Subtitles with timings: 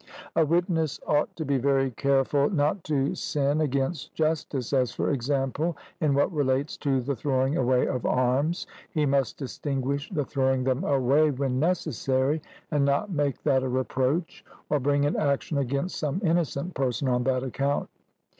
[0.35, 5.77] A witness ought to be very careful not to sin against justice, as for example
[5.99, 10.83] in what relates to the throwing away of arms he must distinguish the throwing them
[10.83, 12.41] away when necessary,
[12.71, 17.23] and not make that a reproach, or bring an action against some innocent person on
[17.25, 17.87] that account.